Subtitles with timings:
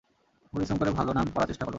[0.53, 1.69] পরিশ্রম করে ভালো নাম করার চেষ্টা করো।